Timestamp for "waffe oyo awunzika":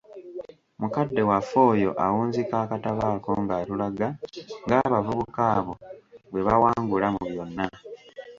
1.29-2.55